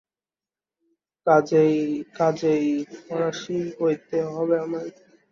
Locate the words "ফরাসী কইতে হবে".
2.97-4.55